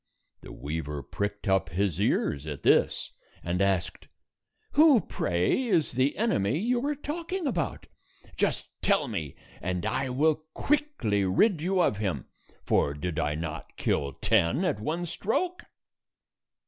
[0.41, 3.11] The weaver pricked up his ears at this,
[3.43, 4.07] and asked,
[4.71, 7.85] "Who, pray, is the enemy you are talk ing about?
[8.35, 12.25] Just tell me, and I will quickly rid you of him,
[12.63, 15.65] for did I not kill ten at one stroke?"